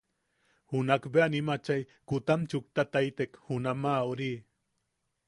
[0.71, 1.77] Junakbea nim achai
[2.11, 4.31] kutam chuktataitek junama ori.